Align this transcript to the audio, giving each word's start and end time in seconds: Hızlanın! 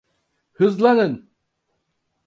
Hızlanın! 0.53 1.29